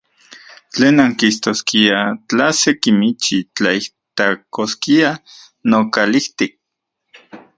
¿Tlen 0.75 0.95
nankijtoskiaj 0.99 2.09
tla 2.27 2.47
se 2.61 2.71
kimichi 2.81 3.37
tlaijtlakoskia 3.55 5.09
nokalijtik? 5.69 6.53